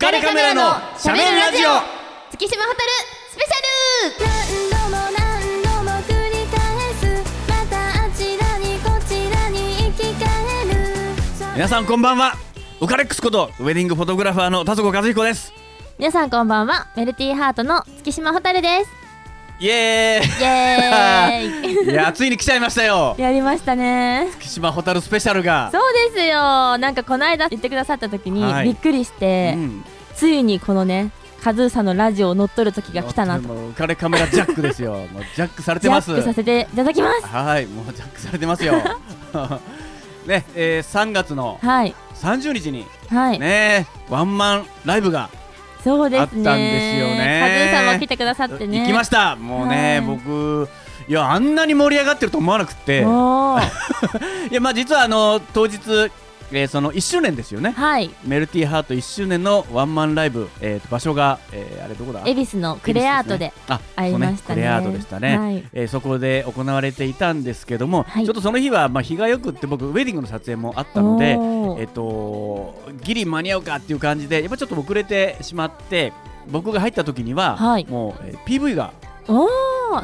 [0.00, 0.62] かれカメラの
[0.98, 1.68] しゃべるラジオ。
[2.32, 2.90] 月島ホタル
[3.28, 3.60] スペシャ
[4.18, 4.30] ル。
[4.70, 6.56] 何度も何度も繰り返
[6.94, 7.04] す。
[7.46, 10.24] またあちらにこちらに行き換
[10.70, 11.52] える。
[11.52, 12.32] 皆さんこんばんは。
[12.80, 15.52] ウカレックスことウェディングフォトグラファーの田底和彦です。
[15.98, 16.86] 皆さんこんばんは。
[16.96, 18.99] メルティーハートの月島ホタルです
[19.60, 19.72] イエイ。
[19.72, 21.84] エーイ。
[21.84, 23.14] ーイいやついに来ちゃいましたよ。
[23.18, 24.28] やりましたね。
[24.32, 25.68] 月島ホタルスペシャルが。
[25.70, 26.78] そうですよ。
[26.78, 28.64] なんかこの間言ってくださった時にはい。
[28.64, 29.84] びっくりして、うん。
[30.14, 31.12] ついにこのね
[31.42, 33.48] カズーさんのラジオを乗っ取る時が来たなと。
[33.48, 34.94] もうウカメラジャックですよ。
[35.12, 36.06] もうジャックされてます。
[36.06, 37.26] ジャックさせていただきます。
[37.26, 38.72] はいもうジャックされてますよ。
[40.26, 41.94] ね、えー、3月のはい。
[42.14, 45.30] 30日にはい、ねワンマンライブが
[45.82, 46.22] そうですね。
[46.22, 47.40] あったんですよね。
[47.42, 48.80] カズーさんも来てくださってね。
[48.80, 49.36] 行きました。
[49.36, 50.06] もうね、はい。
[50.06, 50.68] 僕
[51.08, 53.00] いやあんなに盛り上がってると思わなくって。
[53.00, 55.78] いやまあ実はあの当日、
[56.52, 57.70] えーその1周年ですよね。
[57.70, 58.10] はい。
[58.24, 62.22] メルティーハート1周年のワンマンライブ、えーと場所が、えーあれどこだ？
[62.26, 64.42] 恵比寿のクレアートであありましたね。
[64.46, 65.64] そうクレアートでしたね、はい。
[65.72, 68.24] えーそこで行われていたんですけども、はい。
[68.24, 71.38] ちょっとその日は、まあ、日がよくって僕ウェディングの撮影もあったので、
[71.80, 76.12] えっとギリ間に合うかっていう感じでやっぱちょっと遅れてしまって
[76.50, 77.86] 僕が入った時には、はい。
[77.88, 78.92] もう、えー PV が、
[79.28, 79.48] お流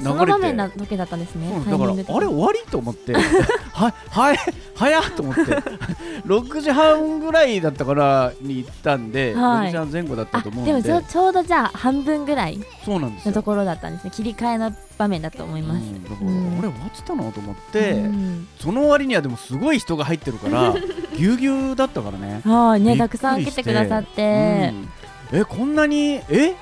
[0.01, 1.49] その場面の時だったんですね。
[1.65, 3.15] そうだからあれ終わりと思って。
[3.73, 4.39] ははい
[4.75, 5.43] 早っと思って。
[6.27, 9.69] 6時半ぐらいだったからに行ったんで、はい。
[9.69, 10.83] 6時半前後だったあと思うんで。
[10.83, 13.31] でもちょうどじゃあ半分ぐらいそうなんですよ。
[13.31, 14.11] のところだったんですね。
[14.11, 16.59] 切り替えの場面だと思います、うんだから、うん。
[16.59, 18.49] あれ終わってたなと思って、うん。
[18.59, 20.75] その割にはでもすごい人が入ってるから
[21.17, 22.41] ぎゅうぎゅうだったからね。
[22.45, 24.73] はいねたくさん来てくださって、
[25.33, 25.39] うん。
[25.41, 26.55] えこんなにえ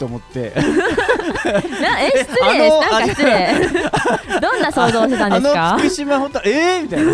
[0.00, 0.52] と思って。
[0.56, 2.58] なえ失礼。
[2.58, 3.54] ですなんか失礼。
[4.40, 7.04] どんな想像をしてたんですあのか月島ホタルえー、みたい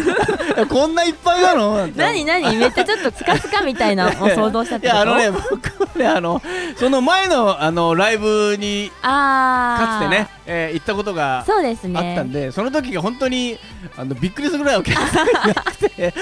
[0.57, 0.67] な。
[0.71, 1.89] こんないっぱいなの？
[1.97, 2.57] 何何？
[2.57, 4.97] めっちゃちょっとスカスカみたいなのを想像したっいてこと？
[4.97, 6.41] やあのね僕はねあの
[6.77, 10.01] その前のあのライブにあー。
[10.01, 11.99] かつてね、えー行ったことがそうですね。
[11.99, 13.59] あったんで、その時が本当に
[13.97, 16.15] あのびっくりするぐらいお客さんがいなくて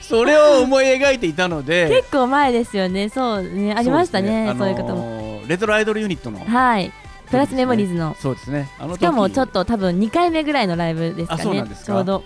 [0.00, 1.88] それを思い描いていたので。
[1.88, 3.08] 結構前ですよね。
[3.08, 3.74] そうね。
[3.76, 4.46] ありましたね。
[4.48, 6.38] そですそうういうことももレトロアイドルユニットの。
[6.44, 6.92] はい。
[7.30, 8.16] プラスメモリーズの。
[8.20, 8.68] そうですね。
[8.78, 9.00] あの時。
[9.00, 11.86] しかもちょっと多分2回目ぐらいのライブですかあそうねなんですか。
[11.86, 12.24] ちょうど。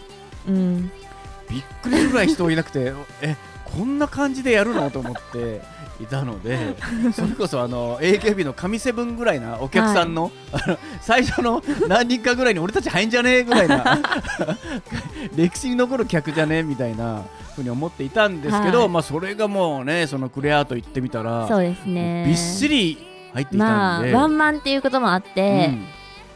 [0.48, 0.90] うん。
[1.48, 4.90] びっくりするぐらい人いなくて えこんな感じでやるの？
[4.90, 5.60] と思って
[6.02, 6.74] いたので
[7.14, 13.98] それこそあの AKB の神セブンぐらいなお客さんの,、あの最初の何人かぐらいに俺たち入んじゃねえぐらいな
[15.36, 17.22] 歴史に残る客じゃねえみたいな
[17.54, 18.88] ふうに思っていたんですけど、はい。
[18.88, 22.24] まあそれがもうねそのクレアート行ってみたらそうですね。
[22.26, 25.86] びっしり入っていたまあんで、ワンマンっていうこともあって、うん。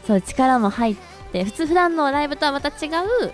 [0.05, 0.95] そう力も入っ
[1.31, 3.33] て普通普段のライブとはまた違う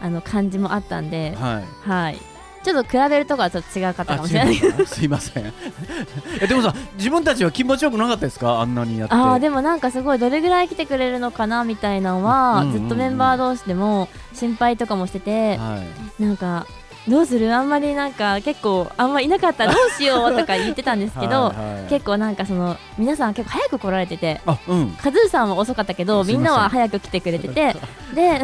[0.00, 1.88] あの感じもあったんではい。
[1.88, 2.18] はい。
[2.64, 4.54] ちょっと比べるとこはちょっと違う方かもしれない。
[4.86, 5.52] すいません。
[6.40, 8.60] えでもさ自分たちは気持ちよくなかったですか？
[8.60, 9.14] あんなにやって。
[9.14, 12.80] あーでもなんかすごいどれぐらい来てくれるのかなみたいなのは、うんうんうん。
[12.80, 15.78] ずっとメンバー同士でも心配とかもしてて、は
[16.18, 16.22] い。
[16.22, 16.66] なんか
[17.06, 17.54] どうする？
[17.54, 20.36] あんまりなんか結構あんまいなかったら どうしよう？
[20.38, 21.90] とか言ってたんですけど、はいはい。
[21.90, 24.90] 結構なんかその皆さん結構早く来られててあうん。
[24.92, 27.76] カズーさんは遅かったけどみんなは早く来てくれてて
[28.14, 28.40] で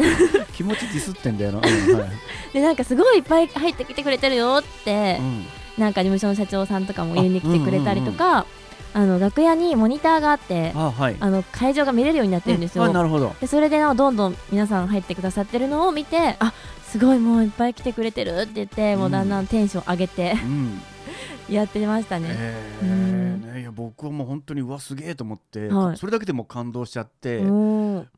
[0.53, 2.09] 気持ちディスってんだよな、 うんはい。
[2.53, 5.45] でなんかすごいいっぱい入ってきてくれてるよってうん。
[5.77, 8.45] なんか事務所の社長さんとかも言いに来てくれたりとか
[8.93, 11.15] あの楽屋にモニターがあってあはい。
[11.19, 12.83] あの会場が見れるようになってるんですよ。
[12.83, 12.89] うん。
[12.91, 13.33] あなるほど。
[13.39, 16.53] でそれでなどんどん皆さん入ってくださってるのを見てあ
[16.91, 20.81] すごいもういっぱい来てくれてるって言って、もうだんだんテンション上げてうん。
[21.49, 22.27] やってましたね。
[22.29, 25.97] えねいや僕はもう本当にうわすげえと思って、はい。
[25.97, 27.51] それだけでもう感動しちゃって、う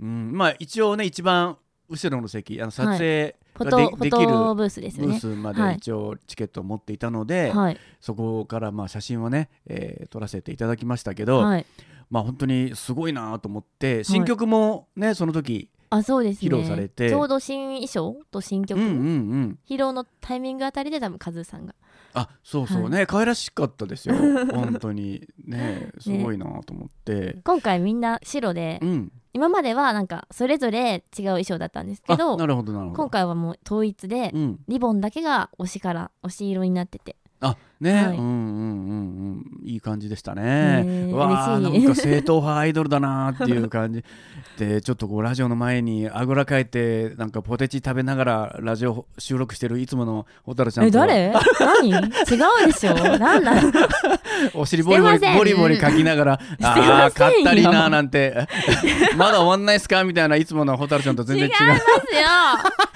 [0.04, 1.56] ん、まあ一応ね一番
[1.88, 5.12] 後ろの席あの撮影がで,、できるブースですよね。
[5.12, 5.76] ブースまではい。
[5.76, 7.78] 一応チケットを持っていたので、はい。
[8.02, 11.66] そこからまあ写真をね、えー撮らせていただきましたけど、はい。
[12.10, 16.50] まあ本当にすごいなと思って新曲もね、その時あそうですね。
[16.50, 17.09] 披露されて。
[17.09, 19.59] ちょうど新衣装と新曲、うんうんうん。
[19.68, 21.76] 披露のタイミングあたりで多分カズーさんが。
[22.16, 24.16] あそうそうね、可愛らしかったですよ。
[24.54, 25.28] 本当に。
[25.45, 29.12] ねすごいなと思って、今回みんな白で、うん。
[29.36, 32.98] 今まではなんかそれぞれ違う衣装だったんですけあどなるほどなるほど。
[32.98, 34.60] 今回はもう統一で、うん。
[34.68, 38.06] リボンだけが推しから推し色になっててあね、はい。
[38.06, 38.28] うんうんうん
[39.62, 41.10] うんいい感じでしたね。
[41.13, 44.04] わあなんか正統派アイドルだなっていう感じ。
[44.57, 50.88] でちょっとこうラジオの前にあぐらかいてなんかポテチ食べながらラジオ収録してるいつもの蛍ちゃんと。
[50.88, 51.34] え誰？
[51.81, 51.90] 何？
[51.90, 52.07] 違う
[52.68, 52.94] でしょ。
[53.18, 53.44] なん？
[53.44, 53.72] な の
[54.54, 58.48] お尻ボリボリボリボリ書きながら ああーかったりなーなんて。
[59.18, 60.04] まだ終わんないっすか？
[60.04, 61.54] みたいないつもの蛍ちゃんと全然違う。
[61.54, 61.90] 違いますよ。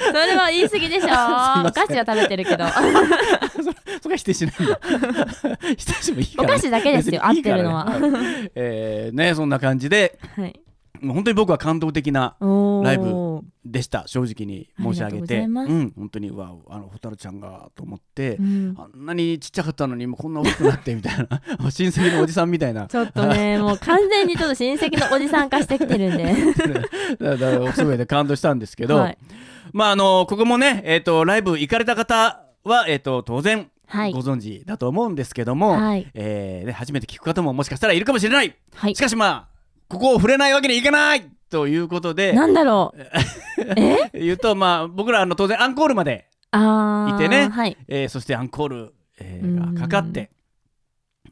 [0.07, 1.07] それは言い過ぎでしょ。
[1.07, 2.65] お菓子は食べてるけど
[4.01, 4.79] そこは否定しないんだ。
[5.77, 7.85] 否定してもいいから、お菓子だけですよ合別にいいからってるのは。
[7.85, 7.97] は
[8.43, 10.59] いえーねそんな感じではい。
[11.01, 12.83] もう本当に僕は感動的なおー。
[12.83, 14.07] ライブでした。
[14.07, 15.71] 正直に申し上げありがとうござています。
[15.71, 15.93] うん。
[15.95, 18.75] 本当にうわあの蛍ちゃんがと思って、うん。
[18.77, 21.27] あんなにちっちゃかったのにもうこんな大きくなってみたいな。
[21.69, 22.87] 親戚のおじさんみたいな。
[22.87, 26.35] ちょっとね もう完全にちょっと親戚のおじさん化してきてるんで。
[27.19, 29.17] だだからすごいね感動したんですけど、はい。
[29.73, 34.11] まああのここもねえっ、とライブ行かれた方はえっ、と当然はい。
[34.11, 36.05] ご存知だと思うんですけども、はい。
[36.13, 38.55] えーね、初めて聞く方ももしかしたらいるかもしれない。
[38.75, 38.95] はい。
[38.95, 39.47] しかしまあ
[39.87, 43.01] ここを触れないわけにいかないということでなんだろう。
[43.77, 47.49] え 言うとまあ僕らあの当然アンコールまで、いてね。
[47.49, 47.77] はい。
[47.87, 49.73] えーそしてアンコール、えーうん。
[49.75, 50.31] がかかって。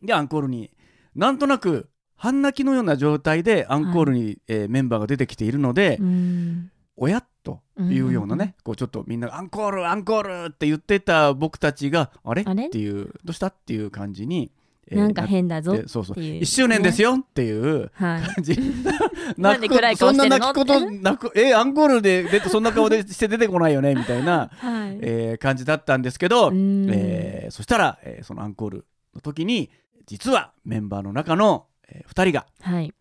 [0.01, 0.71] でアンコールに
[1.15, 6.71] なんとなく半泣きのような状態でアンコールに、えーメンバーが出てきているので、うん。
[6.95, 12.41] おやというようなね、こうちょっとみんながアンコールアンコールって言ってた僕たちがあれ？
[12.43, 13.47] っていうどうした？
[13.47, 14.51] っていう感じに、
[14.87, 16.19] えーなんか変だぞなってそうそう。
[16.19, 16.41] っていう。
[16.41, 18.21] 1周年ですよ、よっていうはい。
[18.21, 18.57] 感じ。
[19.37, 23.95] なんで暗い顔そんな泣きこと泣くえアンコールで出てそんな顔でして出てこないよね？
[23.95, 24.97] みたいな、はい。
[25.01, 26.87] えー感じだったんですけど、うん。
[26.91, 28.85] えーそしたら、えーそのアンコール
[29.15, 29.69] の時に
[30.05, 32.93] 実はメンバーの中の、え2人がはい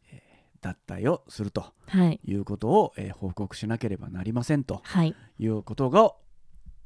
[0.64, 2.19] 脱退をするとはい。
[2.25, 5.14] いうことを、えー報告しなければなりませんとはい。
[5.38, 6.00] いうことが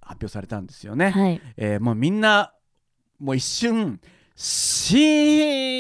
[0.00, 1.10] 発表されたんですよね。
[1.10, 1.40] はい。
[1.56, 2.52] えーもうみんな
[3.20, 4.00] もう一瞬
[4.34, 4.96] シ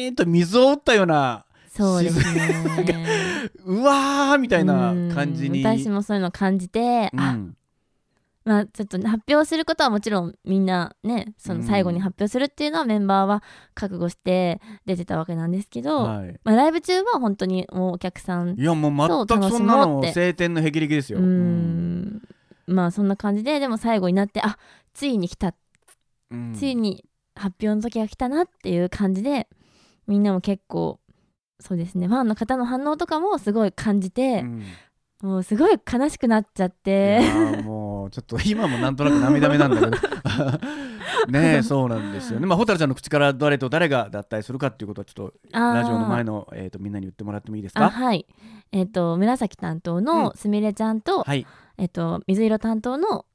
[0.08, 3.50] ーンと水を打ったようなそうですね。
[3.64, 5.60] うわーみたいな感じに。
[5.62, 5.78] うん。
[5.78, 7.56] 私もそういうの感じて、あうん
[8.48, 13.42] まあちょっと発表することはもちろんみんなねその最後に発表するっていうのはメンバーは
[13.74, 21.18] 覚悟して出てたわけなんですけど、はい、まあ、ライブ中は本当にもうお客さんいやもう全くそんなの晴天の霹靂ですよ。
[21.18, 22.22] うーん。
[22.66, 24.56] まあそんな感じででも最後になってあ
[24.94, 25.54] ついに来た、
[26.30, 26.54] うん。
[26.54, 27.04] ついに
[27.34, 29.46] 発表の時が来たなっていう感じで
[30.06, 31.00] みんなも結構
[31.60, 34.62] そうですねファンの方の反応とかもすごい感じてう、ん
[35.22, 37.20] もうすごい悲しくなっちゃっいて
[37.64, 39.96] もうちょっと今もなんとなく涙目なんだけど。
[41.28, 42.46] ねえそうなんですよね。
[42.46, 47.86] まあ蛍ちゃんの口から誰と誰が脱退するかっていうことはちょっとラジオの前の、えー、とみんなに言ってもらってもいいですか？
[47.86, 48.26] あはい。
[48.72, 51.46] えっ、と紫担当のすみれちゃんと、はい。
[51.76, 53.26] えっ、と水色担当の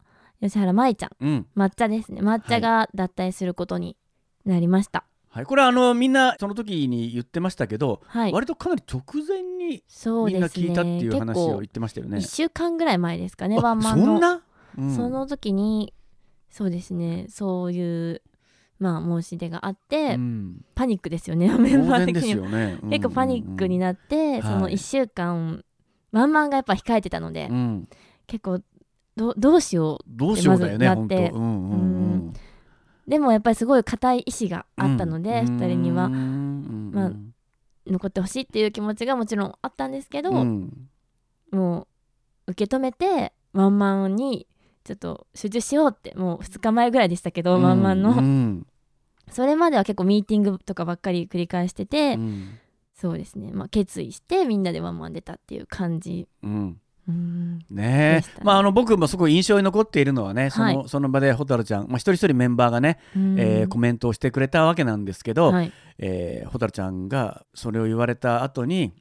[0.41, 1.09] 吉原舞ちゃん。
[1.19, 1.47] うん。
[1.56, 2.21] 抹茶ですね。
[2.21, 3.97] 抹茶が脱退することに
[4.45, 5.00] なりました。
[5.00, 5.12] はい、
[5.45, 12.18] これはあのみんなその時に言ってましたけど、はい、割とかなり直前にそうみんな聞いたっていう話を言ってましたよね。
[12.18, 12.21] 1。
[12.21, 14.06] 週間ぐらい前ですかねあワンマンの。
[14.06, 14.44] そんな、
[14.77, 14.95] うん。
[14.95, 15.94] その時に
[16.50, 18.21] そうですねそういう
[18.80, 20.65] まあ申し出があって、うん。
[20.75, 22.77] パニックですよねメンバー的にもよね。
[22.89, 25.63] 結構パニックにななって、そのはい1週間
[26.12, 27.88] ワンマンがやっぱ控えてたので、うん、
[28.27, 28.59] 結構
[29.15, 31.15] どどうしよどうしようだよね、本当。
[31.15, 32.02] まずなってうんうんうん。
[32.02, 32.02] う
[33.07, 35.57] でもやっぱりすごい硬い意志があったので、うん。
[35.57, 36.05] 2人には。
[36.05, 36.91] うん。
[36.94, 37.11] まあ
[37.85, 40.88] 残ってほしいっていう気持ちがもちろんあったんですけど、うん。
[41.51, 41.88] も
[42.47, 44.47] う受け止めてワンマンに
[44.85, 48.65] ちょっと集中しようってもう2日前ぐらいでしたけど、ワンマンの、うん。
[49.29, 52.59] それまでは結構ミーティングとかばっかり繰り返してて、うん。
[52.94, 58.23] そうですね、まあ、決意してみんなでワンマン出たっていう感じうんうんねね。
[58.44, 60.89] まあ、あの僕もすごい印象に残っているのはね、そのはい。
[60.89, 63.39] その場で蛍ちゃん、まあ、一人一人メンバーがね、うん。
[63.39, 65.71] えーコメントをしてくれたわけなんですけど、はい。
[65.97, 68.93] えー蛍ちゃんがそれを言われた後に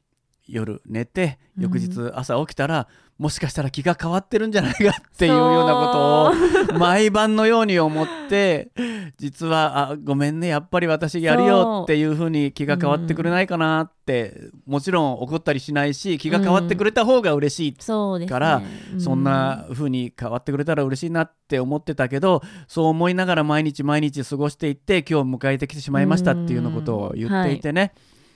[0.47, 2.87] 夜寝て翌日朝起きたら、
[3.19, 8.71] もしかしたら気が変わってるんじゃないかっていうようなことを毎晩のように思って
[9.17, 18.29] 実はあごめんねやっぱり私やるよっていうふうに気が変わってくれないかなって、もちろん怒ったりしないし気が変わってくれた方が嬉しいそうですね。
[18.31, 18.61] から
[18.97, 27.93] うそんな風に変わってくれたら嬉しいなって思ってたけどそう思いながら毎日毎日過ごしていって今日迎えてきてしまいましたっていうようなことを言っていてね、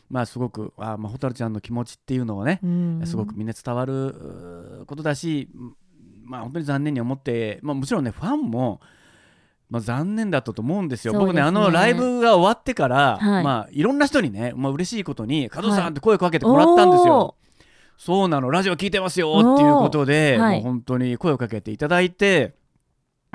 [0.10, 3.02] まあすごくあ、まあ、蛍ちゃんの気持ちっていうのをね、うん。
[3.06, 5.50] すごくみんな伝わることだし、
[6.24, 8.82] まあ、本当に残念に思って、まあ、もちろんねファンも、
[9.70, 11.14] まあ、残念だったと思うんですよ。
[11.14, 11.26] すね。
[11.26, 13.44] 僕ねあのライブが終わってから、はい。
[13.44, 17.36] まあ、いろんな人にね、まあ嬉しいことに「加藤さん」って声かけてもらったんですよ。
[17.98, 20.58] そうなのラジオ聞いてますよっていうことで、はい。
[20.58, 22.56] もう本当に声をかけていただいて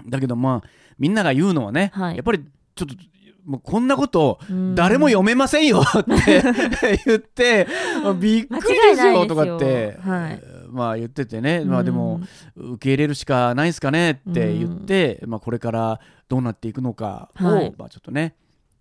[0.06, 2.16] だけどまあみんなが言うのはね、はい。
[2.16, 2.38] やっぱり
[2.74, 2.94] ちょっと
[3.44, 4.74] もうこんなことうん。
[4.74, 7.66] 誰も読めませんよ って言って
[8.18, 9.98] びっくりですよとかって、
[10.70, 12.20] まあ言っててね、まあでも
[12.56, 17.74] 受け入れるしかないですかねって言って、まあこれからどうなっていくのかを、はい。
[17.76, 18.34] まあちょっとね、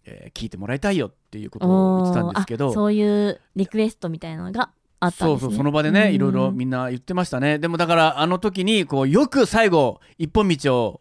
[0.06, 2.74] えー聞いてもらいたいよっていうことを言ってたんですけど。
[2.74, 6.14] そういうリクエストみたいなのがあったんです、ね、そうそうその場でね、うん。
[6.14, 7.60] いろいろみんな言ってましたね。
[7.60, 11.01] でもだからあの時にこうよく最後一本道を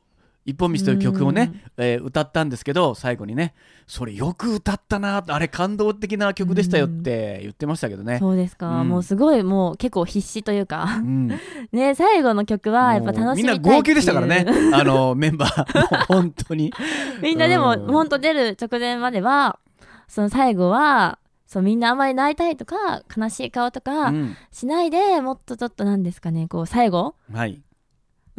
[0.51, 3.55] 一本道」という曲をね、えー歌ったんですけど最後にね
[3.87, 8.19] それよく歌ったなあれ感動的な曲でしたよって言ってましたけどね。
[8.21, 8.89] そうですか、うん。
[8.89, 10.99] もうすごいもう結構必死というか。
[10.99, 11.29] うん。
[11.73, 14.47] ね最後の曲はやっぱ楽しみたいみんな号泣でしたからね。
[14.73, 16.73] あのメンバー本当に。
[17.21, 17.87] みんなでもうん。
[17.87, 19.59] 本当出る直前までは
[20.07, 24.37] その最後はそうみんなあんまり泣いたりとか悲しい顔とうかん。
[24.53, 27.61] しないで、もっとちょっとなんですかねこう最後、はい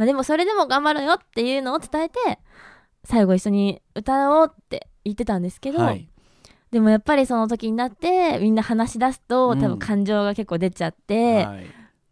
[0.02, 2.40] まあ、でもそれでも頑張るよっていうのを伝えて
[3.04, 6.10] 最後一緒に歌おうって言ってたんですけど、はい。
[6.72, 9.62] でもやっぱりその時になってみんな話し出すと、うん。
[9.62, 11.56] 多分感情が結構出ちゃって、は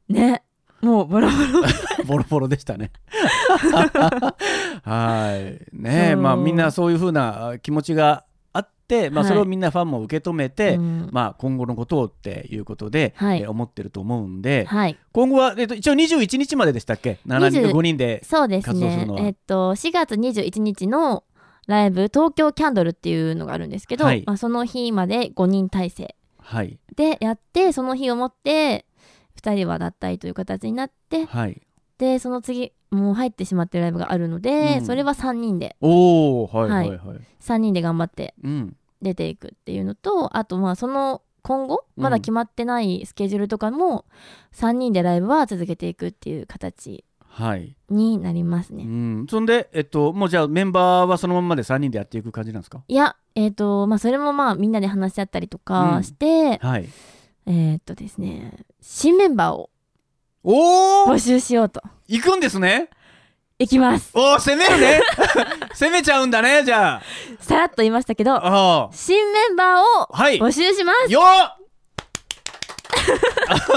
[0.08, 0.14] い。
[0.14, 0.44] ね
[0.82, 1.64] もうボロボロ。
[2.06, 2.92] ボロボロでしたね。
[4.86, 5.76] はい。
[5.76, 8.24] ねまあみんなそういう風な気持ちが
[9.10, 18.24] まあはいそれをみんなファンも受け止めて、うんまあ今後のことをっていうことで、はいえー思ってると思うんで、はい今後は、えっと、一応21日まででしたっけ ?7 人20 5人で。
[18.24, 21.24] そうですね活動するのはえっと4月21日の
[21.68, 26.80] ライブ東京キャンドルっていうのがあるんですけど、はいまあ、その日まで5人体制はい。
[26.96, 28.86] でやってその日をもって
[29.40, 31.62] 2人は脱退という形になってはい。
[32.00, 37.20] でその次もう入ってしまってるライブがあるので、うんそれは3人でおー、はいはいはい。
[37.40, 38.76] 3人で頑張ってうん。
[39.02, 44.06] 出ていくっていうのとあとまあその今後うんまだ決まってないスケジュールとかも
[44.54, 47.76] 3人でライブは続けていくっていう形はい。
[47.90, 48.84] になりますね。
[48.84, 49.28] うん。
[49.30, 52.84] そんで、えっと、もうじゃあメンバーはそのままで3人でやっていく感じなんですか？
[52.88, 56.90] いやえっ、とまあそれもまあみんなで話し合ったりとかして、はい。
[57.46, 59.70] えっ、とですね新メンバーを
[60.44, 62.90] 募集しようと行くんですね？
[63.62, 64.12] いきます。
[64.14, 65.02] おー攻めるね。
[65.76, 67.02] 攻めちゃうんだねじゃあ。
[67.42, 71.12] さらっと言いましたけどあ新メンバーを募集します。
[71.12, 71.60] よっ。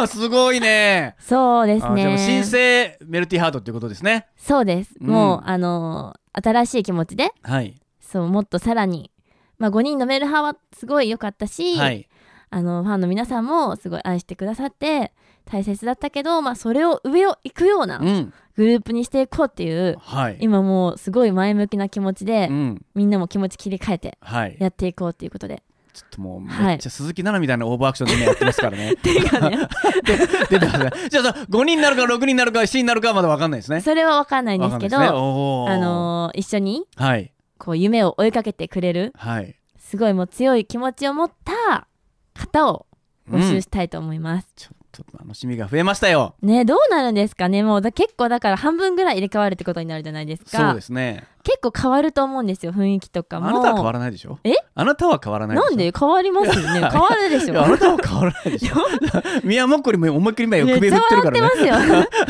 [0.01, 1.17] あすごいね。
[1.19, 4.29] そうですあじゃあもう新ね生メルティハートっていうことですね。
[4.37, 5.09] そうです、うん。
[5.09, 7.75] もうあのー新しい気持ちではい。
[8.01, 9.11] そうもっとさらに
[9.59, 12.09] まあ5人のメルハはすごい良かったし、はい。
[12.51, 15.13] あのファンの皆さんもすごい愛してくださって
[15.45, 18.33] 大切だったけど、まあ、それを上を行くようなうん。
[18.55, 20.37] グループにしていこうっていうはい。
[20.41, 22.85] 今もうすごい前向きな気持ちで、うん。
[22.95, 24.57] みんなも気持ち切り替えてはい。
[24.61, 25.63] やっていこうっていうことで。
[25.93, 28.95] ちょっともうはいめっちゃ鈴木奈々みたいなオーバーアクションで今やってますからね。
[29.03, 30.91] 出てますね。
[31.11, 33.81] じゃあさ5人になるか6人になるか7人になるかはまだ分かんないですね。
[33.83, 35.07] それは分かんないんですけど、ね。
[35.07, 37.33] あのー一緒にはい。
[37.59, 39.55] こう夢を追いかけてくれるはい。
[39.79, 41.87] すごいもう強い気持ちを持った
[42.35, 42.87] 方を
[43.29, 43.43] 募うん。
[43.43, 44.49] 集したいと思います。
[44.93, 46.35] ちょっと楽しみが増えましたよ。
[46.43, 47.63] ねどうなるんですかね。
[47.63, 50.51] もうだ結構だから半分ぐらい入れ替わるってことになるじゃないですか。
[50.59, 51.25] そうですね。
[51.45, 54.39] 結構変わると思うんですよ雰囲気とかあもなたは変わらないでしょ？
[54.45, 54.53] え？
[54.77, 55.93] あなたは変わらないなんで？
[55.99, 56.89] 変わりますよね。
[56.89, 57.65] 変わるでしょ。
[57.65, 58.77] あなたは変わらないでしょ。
[59.43, 61.47] 宮もっこりも思いっきり今めっ首振ってる笑からね。
[61.49, 61.77] ってま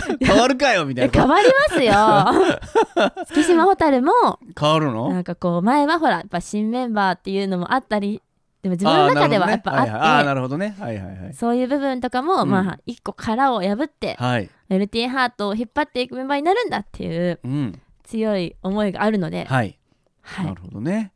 [0.07, 0.19] すよ。
[0.21, 1.13] 変わるかよみたいな。
[1.15, 3.13] え変わりますよ。
[3.27, 4.13] 月島ホタルも
[4.59, 5.11] 変わるの？
[5.11, 8.23] なんかこう前はほらやっぱ新メンバーっていうのもあったり
[8.63, 10.77] でも自分の中ではやっぱあってあーなるほどね。
[10.79, 11.35] はいはいはい。
[11.35, 12.49] そういう部分とかも、うん。
[12.51, 14.49] まあ一個殻を破ってはい。
[14.69, 17.81] メルティーハートを引っ張っていくメンバーになるんだっていううん。
[18.05, 19.79] 強い思いがあるので、はい。
[20.21, 20.47] はい。
[20.47, 21.13] なるほどね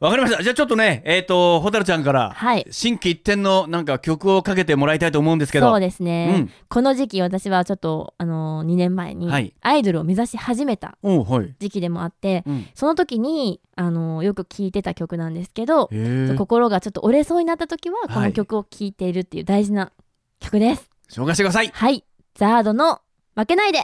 [0.00, 0.40] わかりました。
[0.42, 2.64] じゃあちょっとねえっと蛍ちゃんからはい。
[2.70, 5.70] 新規一点のなんか曲をかけてもらいたいと思うんですけど。
[5.70, 6.50] そうですね、うん。
[6.68, 9.52] この時期私はちょっと、あのー2年前にはい。
[9.60, 10.96] アイドルを目指し始めた
[11.58, 12.66] 時期でもあってうん。
[12.74, 15.90] その時に、あのーよく聴いてた曲なんですけど、
[16.36, 18.28] 心がちょっと折れそうになった時はこはい。
[18.28, 19.90] の曲を聴いているっていう大事な
[20.38, 20.88] 曲です。
[21.10, 21.70] 紹介してください。
[21.74, 23.00] はい、ザードの
[23.34, 23.80] 負けないで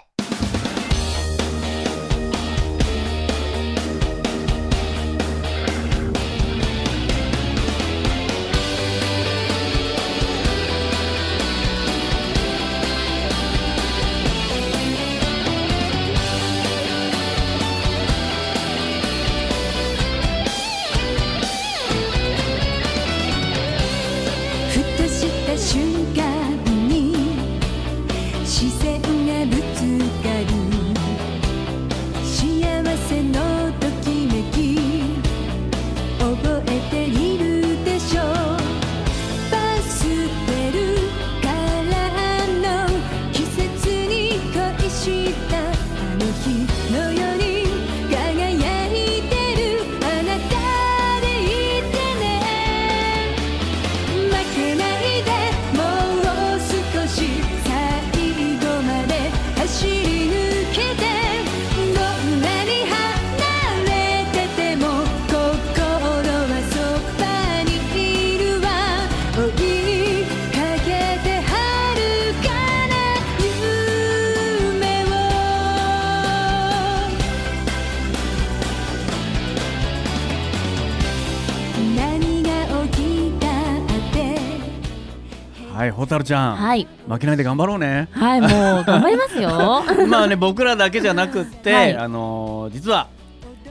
[85.75, 86.87] はい蛍ちゃん、はい。
[87.09, 88.09] 負けないで頑張ろうね。
[88.13, 88.51] はいもう
[88.85, 89.83] 頑張りますよ。
[90.09, 91.97] まあね僕らだけじゃなくって、はい。
[91.97, 93.09] あのー実は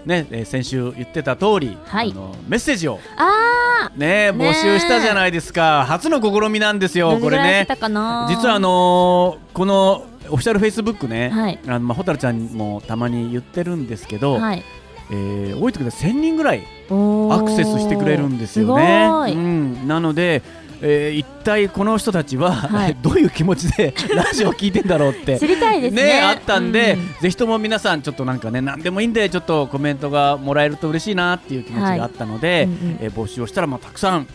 [0.05, 2.11] ね、えー先週言ってた通り、はい。
[2.11, 5.85] あのメッセージをあねね募集したじゃないですか。
[5.87, 7.65] 初の試みなんですーよこれね。
[7.69, 11.59] 実はあのーこのオフィシャルフェイスブックね、はい。
[11.67, 14.63] あのまあ蛍ちゃんもたまに言ってるんですけど、はい。
[15.09, 19.09] えー多い時で1000人ぐらいアクセスしてくれるんですよね。
[19.33, 20.41] うん、なので、
[20.85, 22.97] えー一体この人たちは、はい。
[23.01, 25.39] どういう気持ちで ラジオを聞いてんだろうって。
[25.39, 26.21] 知りたいですね。
[26.21, 34.27] あったんで、うんぜひとも皆さんちょっとなんかね何でもいいんでちょっとコメントがもらえると嬉しいなっていう気持ちがあったので、うんうんえー募集をしたらまあたくさん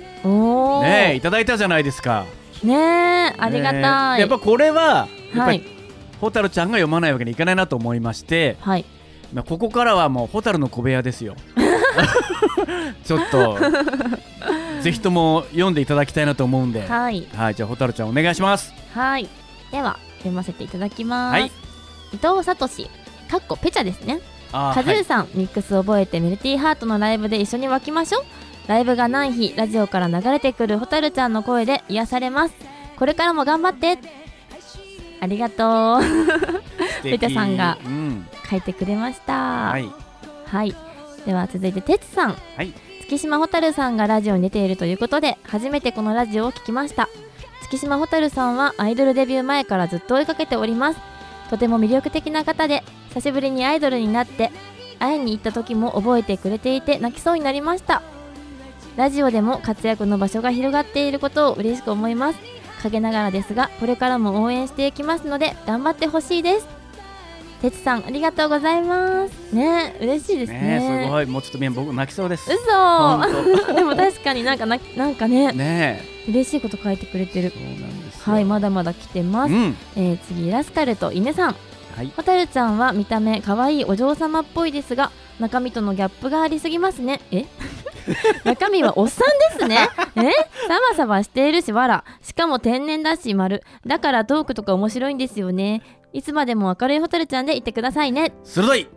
[0.83, 2.25] ねいただいたじゃないですか。
[2.63, 5.59] ねえありがたい、ねやっぱこれはやっぱはい。
[5.59, 5.65] り
[6.21, 8.85] 蛍ちゃんが読まないわけにいかないなと思いまして、はい。
[9.33, 11.37] まあここからはもう蛍の小部屋ですよ。
[13.05, 13.59] ちょっと
[14.83, 18.73] ぜひとも読んでいただきたいなと思うんで、はい、はいじゃあ蛍ちゃんお願いします。
[18.95, 19.29] はい。
[19.71, 21.53] では読ませていただきます、はい。
[22.13, 22.69] 伊藤聡。
[23.31, 24.21] かっこペチャですね。
[24.51, 28.25] カズーさん、ミックス覚えてメルティーハートのライブで一緒に沸きましょう。
[28.67, 32.55] ライブがない日ラジオから流れてくるホタルちゃんの声で癒されます。
[32.99, 33.99] これからも頑張って。
[35.21, 36.03] ありがとう。
[37.03, 39.33] ペチャさんがうん、書いてくれました。
[39.35, 39.77] は
[40.47, 40.75] はい、い、
[41.29, 42.37] では続いててつさん。
[42.57, 47.07] はい、月島ホタルさんがラジオに出ているということで初めてこのラジオを聞きました。
[47.65, 51.01] 月島ホタルさんはアイドルデビュー前からずっと追いかけております。
[51.51, 54.51] とても魅力的な方で久しぶりにアイドルになって
[54.99, 58.01] 会いに行った時も覚えてくれていて泣きそうになりました。
[58.97, 62.39] ラジオでも活躍の場所が広がっていることを嬉しく思います。
[62.83, 66.78] 陰ながらですがこれからも応援していきますので頑張ってほしいです
[67.61, 69.55] てつさんありがとうございます。
[69.55, 70.61] ね嬉しいですね。
[70.61, 71.27] ねすごい。
[71.27, 72.51] もうちょっとみんな僕泣きそうです。
[72.51, 72.57] 嘘。
[73.75, 76.03] でも確かになんかななんかねね。
[76.29, 77.51] 嬉しいこと書いてくれてる。
[77.51, 78.35] そうなんですよ。
[78.35, 81.57] はいまだまだ来てます、うん、えー次ラスカルと犬さん。
[81.97, 87.21] はい、ホタルちゃんは見た目可愛いお嬢様っぽいですが中身とのギャップがありすぎますね。
[87.33, 87.47] え？
[88.45, 89.89] 中身はおっさんですね。
[90.15, 90.31] え？
[90.69, 92.05] サバサバしているしわら。
[92.23, 93.65] しかも天然だし丸。
[93.85, 98.33] だからトークとか面白いんですよねいつまでも明るいホタルちゃんでいてくださいね。
[98.43, 98.83] 鋭い。
[98.83, 98.89] う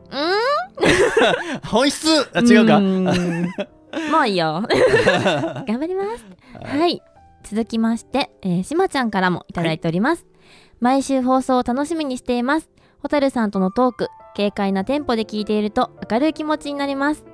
[1.67, 2.07] 本質？
[2.33, 2.77] あ違うか。
[2.77, 4.11] ーん。
[4.11, 4.63] まあいいよ。
[5.67, 6.25] 頑張ります。
[6.63, 7.01] はい、
[7.43, 10.25] 続きまして、えーしまちゃんからもいただいております、
[10.79, 12.69] 毎週放送を楽しみにしています。
[13.01, 17.25] ホタルさんとのトーク軽快なテンポで聞いていると明るい気持ちになります。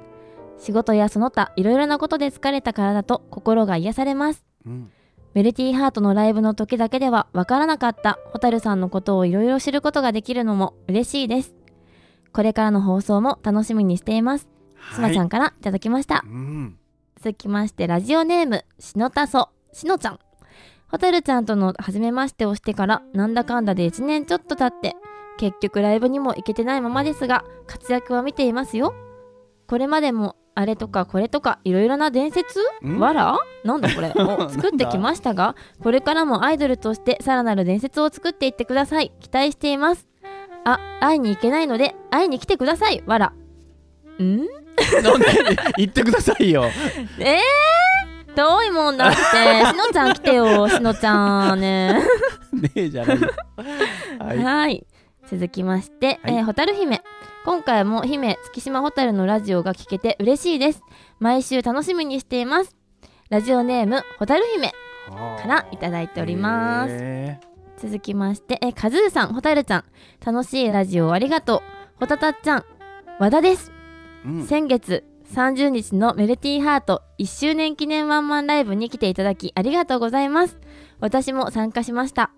[0.58, 4.44] 仕事やその他いろいろなことで疲れた体と心が癒されます。
[4.66, 4.92] うん、
[5.38, 11.54] メルティーハートのライブの時だけではわからなかったホタルさんのことをいろいろ知ることができるのも嬉しいです。
[12.34, 14.50] これからの放送も楽しみにしています。
[14.96, 16.80] しまちゃんからいただきました、うん、
[17.22, 19.50] 続きましてラジオネームしのたそ。
[19.74, 20.20] しのちゃん。
[20.88, 24.96] ホタルちゃんとの初めましてをしてからなんだかんだで1年ちょっと経って
[25.38, 28.96] 結局ライブにも行けてないままですが活躍は見ていますよ。
[29.68, 32.60] これまでもあれとかこれとかいろいろな伝説？
[32.84, 32.98] ん？
[33.00, 33.38] わら？
[33.64, 34.10] なんだこれ？
[34.18, 39.12] を作ってきましたがこれからもアイドルとしてさらなる伝説を作っていってください。
[39.20, 40.08] 期待しています。
[40.66, 43.04] あ会いに行けないので会いに来てください。
[43.06, 43.28] わら。
[44.20, 44.38] ん？
[45.04, 45.28] なんで？
[45.78, 46.66] 言ってくださいよ。
[47.20, 49.16] えー、遠いもんだって。
[49.16, 49.22] し
[49.78, 52.02] のちゃん来てよしのちゃんね。
[52.52, 53.30] ねえじゃないよ。
[54.18, 54.88] はい、はい。
[55.30, 57.04] 続きまして、はいえー、ホタル姫
[57.48, 60.84] 今回も姫月島ホタルのラジオが聞けて嬉しいです。
[61.18, 62.76] 毎週楽しみにしています。
[63.30, 64.74] ラジオネームホタル姫
[65.08, 66.94] からいただいております。
[66.94, 67.40] へ
[67.78, 69.86] 続きましてえーカズーさんホタルちゃん。
[70.26, 71.64] 楽しいラジオありがと
[71.96, 72.00] う。
[72.02, 72.66] ホタタちゃん
[73.18, 73.72] 和田です。
[74.26, 74.46] ーうん。
[74.46, 80.58] 先月30日のメルティーハート1周年記念ワンマンライブに来ていただきありがとうございます。
[81.00, 82.30] 私も参加しました。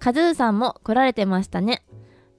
[0.00, 1.84] カズーさんも来られてましたね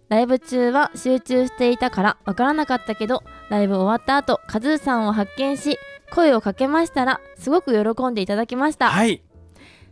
[0.10, 5.78] ライブ中は集中していたからわからなかったけどライブ終わった後カズーさんを発見し
[6.12, 9.22] 声をかけましたらすごく喜んでいただきましたはい。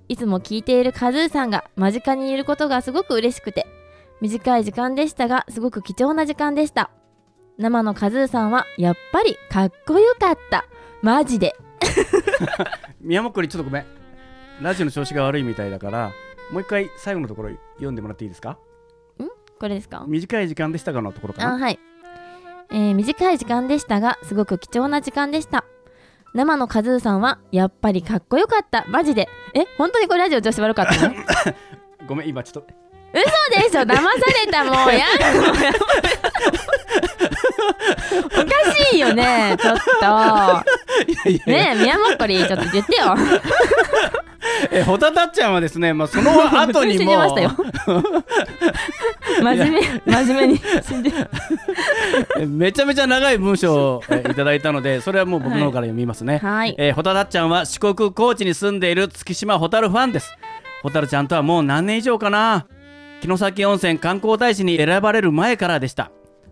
[0.09, 3.67] いつも聞いているカズーさんが間近にいることがすごく嬉しくて
[4.21, 6.89] 短い時間でしたがすごく貴重な時間でした
[7.57, 10.65] 生のカズーさんはやっぱりかっこよかった
[11.03, 11.55] マジで
[13.01, 13.85] 宮本君ちょっとごめん。
[14.61, 16.11] ラジオの調子が悪いみたいだから、
[16.51, 18.57] もう一回最後のところ読んでもらっていいですか？
[19.59, 20.03] これですか？
[20.07, 21.53] 短い時間でしたがのところかな？
[21.55, 21.79] あはい、
[22.71, 25.63] えー短い時間でしたがすごく貴重な時間でした。
[26.33, 28.85] 生のカズーさんはやっぱりかっこよかった。
[28.87, 29.27] マジで。
[29.53, 31.15] え本当にこれラジオ調子悪かったの？
[32.07, 32.73] ごめん今ちょっと。
[33.13, 33.23] 嘘
[33.61, 33.81] でしょ？
[33.81, 34.03] 騙さ
[34.45, 35.31] れたもうやだ
[38.17, 41.49] おかしいよねちょっと。
[41.49, 43.15] ねえ宮もっこりちょっと言ってよ
[44.71, 47.11] えホタタッちゃんはですね、まあ、その後にも
[49.41, 51.11] 真面目真面目に死んで。
[52.39, 56.75] えめちゃめちゃ長い文章をえいただいたのでそれはもう僕の方から読みますね、はい。
[56.77, 60.33] えー、ホタタッちゃんは四国高知に住んでいる月島ホタルファンです。
[60.83, 62.67] ホタルちゃんとはもう何年以上かな。
[63.21, 66.11] 城崎温泉観光大使に選ばれる前からでした。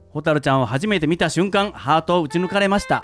[0.09, 3.03] ホタルちゃんを初めて見た瞬間ハートを打ち抜かれました。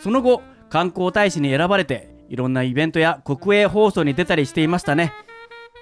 [0.00, 5.12] その後観光大使に選ばれていろんなイベントや国営放送に出たりしていましたね。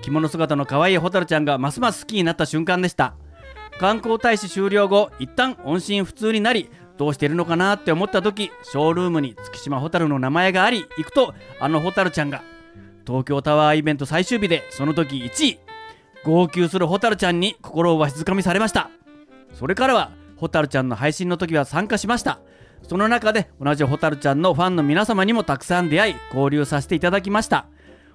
[0.03, 3.15] 着物姿の可愛いホタルちゃんがますます好きになった瞬間でした。
[3.79, 12.43] 観光大使終了後一旦音信不通になりどうしてるのかなって思った時ショールームに月島ホタルの名前があり行くとあのホタルちゃんが
[13.07, 15.61] 東京タワーイベント最終日でその時1位
[16.25, 18.91] 号泣するホタルちゃんに心をわしづかみされました。
[19.55, 22.41] それからはホタルちゃんの配信の時は参加しました。
[22.91, 27.67] その中で同じホタルちゃんのファンの皆様にもたくさん出会い交流させていただきました。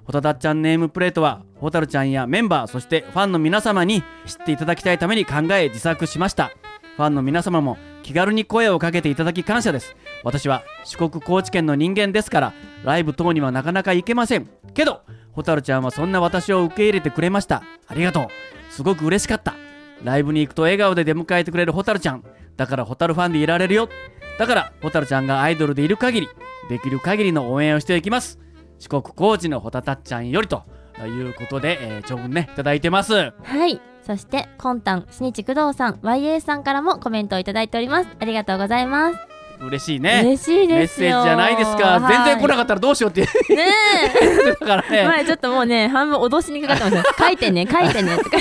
[0.03, 6.51] ホタタッちゃんネームプレートはホタルちゃんやメンバーそしてファンの皆様に知っていただきたいために考え自作しました。
[6.97, 9.95] ファンの皆様も気軽に声をかけていただき感謝です。
[10.25, 14.49] 私は四国高知県の人間ですからライブ等にはなかなか行けません。
[14.73, 17.63] けどホタルちゃんはそんな私を受け入れてくれました。
[17.87, 18.27] ありがとう。
[18.69, 19.55] すごく嬉しかった。
[20.03, 22.25] ライブに行くと笑顔で出迎えてくれるホタルちゃん。
[22.57, 23.89] だからホタルファンでいられるよ。
[24.37, 26.29] だから蛍ちゃんがアイドルでいる限り
[26.69, 28.39] できる限りの応援をしていきます。
[28.79, 30.63] 四国高知のほたたっちゃんよりと
[30.99, 33.13] いうことで、えー、長文ねいただいてます。
[33.13, 33.81] はい。
[34.05, 38.09] そしてコンタンしにち工藤さん YA さんからもコメントをいただいております。
[38.19, 39.34] ありがとうございます。
[39.61, 40.21] 嬉しいね。
[40.23, 41.09] 嬉しいメッですよ。
[41.09, 42.13] セージじゃないですか、はい。
[42.13, 43.27] 全然来なかったらどうしようってね
[44.59, 45.07] だからえね。
[45.07, 47.03] 前ちょっともうね半分脅しにかかってますよ。
[47.17, 48.37] 書いてね書いてねとか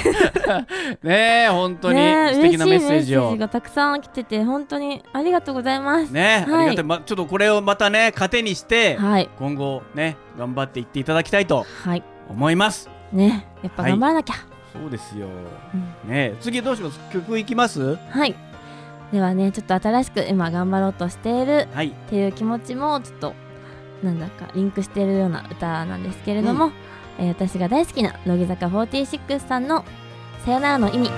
[1.03, 1.45] ね。
[1.47, 6.11] え本当にねえ素敵なメッセージ嬉しいメッセーをジがたくさん来てて本当にありがとうございます。
[6.11, 6.67] ね、はい。
[6.69, 9.29] ありがたい、ま、ちょっとこれをまたね糧にして、はい。
[9.39, 12.03] 今後ね頑張っていっていただきたいとはい。
[12.29, 12.89] 思います。
[13.13, 14.35] ねやっぱ頑張らなきゃ、
[14.73, 15.27] そうですよ、
[16.07, 16.11] うん。
[16.11, 16.99] ねえ次どうします？
[17.13, 17.97] 曲いきます？
[18.11, 18.35] はい
[19.15, 21.89] ではねちょっと新しく今頑張ろうとしているはい。
[21.91, 23.35] っていう気持ちもちょっと
[24.03, 26.73] なんだかリンクしているような歌なんですけれども、
[27.19, 29.85] えー私が大好きな乃木坂46さんの
[30.45, 31.11] 「さよならの意味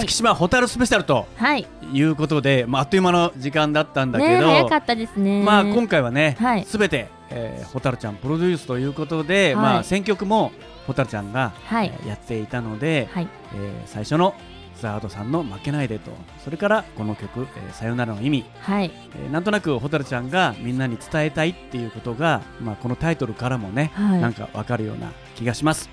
[0.00, 1.66] 月島ホタルスペシャルとはい。
[1.92, 5.42] いうことで、まあ、あっという間の時間だったんだけねど、早かったですね。
[5.42, 6.64] まあ今回はね、はい。
[6.64, 9.62] すべて、えー、ホタルちゃんプロデュースということで、はい。
[9.64, 10.52] まあ選曲も
[10.86, 11.92] ホタルちゃんが、はい。
[11.94, 13.28] えーやっていたので、はい。
[13.54, 14.34] えー最初の
[14.80, 16.12] ザードさんの負けないでと、
[16.44, 18.92] それからこの曲、えーさよならの意味、はい。
[19.16, 24.20] えーなんとなくホタルちゃんがみんなに伝えたいっていうことが、まあこのタイトルからもね、はい。
[24.20, 25.88] なんかわかるような気がします。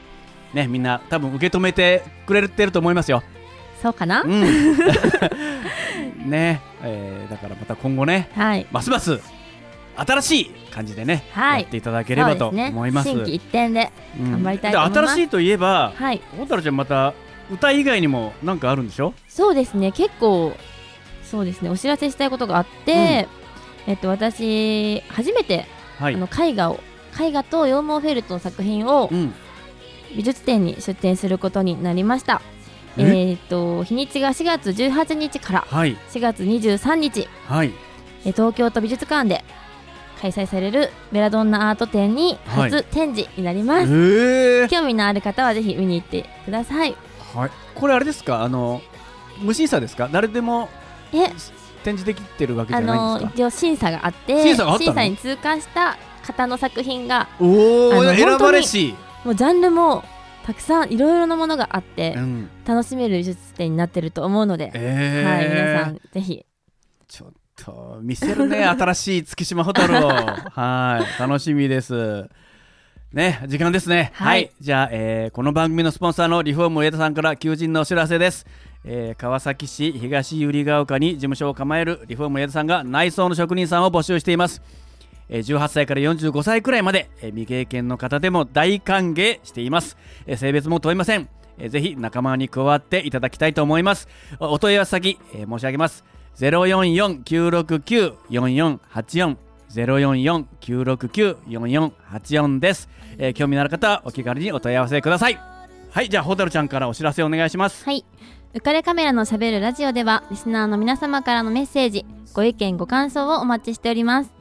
[0.54, 3.24] ね、みんな多分受け止めてくれてると思いますよ。
[3.86, 4.42] そうかな、うん。
[6.28, 8.66] ね、えーだからまた今後ね、はい。
[8.72, 9.20] ますます
[9.96, 11.62] 新しい感じでね、はい。
[11.62, 13.10] やっていただければと思います。
[13.10, 14.32] 心機一転でうん。
[14.32, 15.02] 頑張りたいと思います。
[15.02, 16.22] で新しいといえば、はい。
[16.36, 17.14] ホタルちゃんまた
[17.52, 19.14] 歌以外にもなんかあるんでしょ？
[19.28, 19.92] そうですね。
[19.92, 20.58] 結構
[21.24, 21.70] そうですね。
[21.70, 23.28] お知らせしたいことがあって、
[23.86, 25.66] えっと私初めて、
[26.00, 26.16] はい。
[26.16, 26.80] あの絵画を
[27.22, 29.32] 絵画と羊毛フェルトの作品をうん。
[30.16, 32.42] 美術展に出展することになりました
[32.98, 37.72] ええっと日にちが4月18日からはい4月23日はい
[38.26, 39.44] え東京都美術館で
[40.22, 46.96] 開催されるベラドンナアート展に初展示になりえます、ー、興味のある方はぜひ見に行ってください
[47.36, 47.52] はい。
[47.76, 48.42] これあれですか？
[48.44, 48.82] あの
[49.42, 50.08] 無審査ですか？
[50.12, 50.70] 誰でも
[51.12, 51.28] え？
[51.84, 53.26] 展示できてるわけじあゃないんですか？
[53.26, 55.04] の一応審査があって審査があったの？
[55.04, 58.96] に通過した方の作品がおお選ばれし。
[59.26, 60.04] もうジャンルも
[60.46, 62.50] たくさんいろいろなものがあってうん。
[62.68, 66.46] 楽しめる美術展になってると思うので、えー、はい皆さんぜひ。
[67.08, 70.10] ちょっと見せるね 新しい月島ホタルを。
[70.54, 72.30] はい楽しみです。
[73.12, 74.12] ね時間ですね。
[74.14, 74.52] はい。
[74.62, 78.46] じゃあ、えーこの番組のスポンサーのリフォーム上田さんから求人のお知らせです。
[78.84, 84.62] えー川崎市東百合ヶ丘に事務所を構えるリフォーム上田さんが内装の職人さんを募集しています。
[84.62, 84.85] えー
[85.30, 89.98] 18歳から45歳くらいまで、未経験の方でも大歓迎しています、
[90.36, 91.30] 性別も問いません、
[91.68, 94.08] ぜひ仲間に加わっていただきたいと思います。
[94.40, 96.04] お問い合わせ先、申し上げます。
[96.38, 99.38] 044-969-4484
[99.74, 105.40] 044-969-4484です、えー興味のある方はお気軽にお問い合わせください。
[105.92, 107.86] はいじゃあホタルちゃんからお知らせお願いします。
[107.86, 108.04] はい。
[108.54, 114.35] 浮かれカメラのしゃべるラジオではリスナーの皆様からのメッセージご意見ご感想をお待ちしております。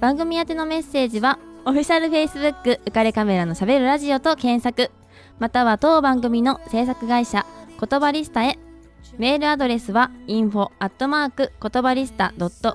[0.00, 4.92] 番組宛てのメッセージはオフィシャル Facebook 浮かれカメラのしゃべるラジオと検索。
[5.38, 7.46] または当番組の制作会社
[7.80, 8.58] 言葉リスタへ。
[9.18, 12.34] メールアドレスは info アットマーク言葉リスタ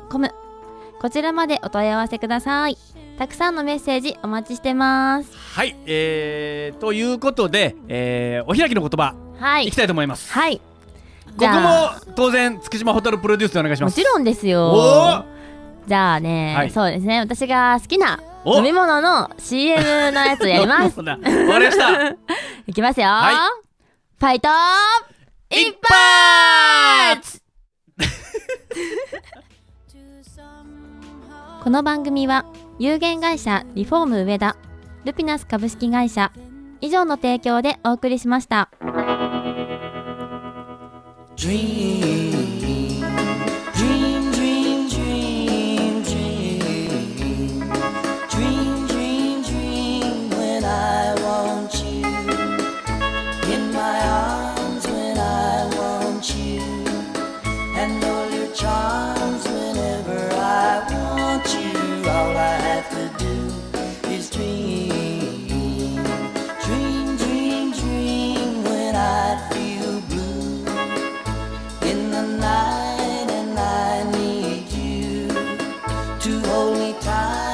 [0.09, 0.29] .com
[0.99, 2.77] こちらまでお問い合わせください。
[3.17, 5.31] たくさんのメッセージお待ちしてます。
[5.37, 9.67] はいえー、ということで、えーお開きの言葉はい。
[9.67, 10.33] いきたいと思います。
[10.33, 10.59] はい。
[11.37, 13.97] ここも当然月島ホタルプロデュースでお願いします。
[13.97, 14.71] もちろんですよ。
[14.71, 15.30] お
[15.87, 16.69] じゃあね、はい。
[16.69, 17.19] そうですね。
[17.19, 18.57] 私が好きなお。
[18.57, 20.99] 飲み物の CM のやつやります。
[21.01, 21.21] わかり
[21.65, 22.09] ました。
[22.67, 23.35] いきますよ、はい。
[24.19, 24.49] ファイト
[25.49, 27.41] 一発
[31.63, 32.45] この番組は
[32.79, 34.55] 有限会社リフォーム上田
[35.03, 36.31] ルピナス株式会社
[36.79, 38.69] 以上の提供でお送りしました。
[41.35, 42.60] Dream, dream,
[76.31, 77.50] to hold me tight